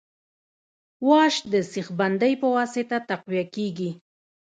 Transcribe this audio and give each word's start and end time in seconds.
واش 1.07 1.35
د 1.51 1.53
سیخ 1.71 1.87
بندۍ 1.99 2.33
په 2.41 2.47
واسطه 2.55 2.97
تقویه 3.09 3.45
کیږي 3.55 3.89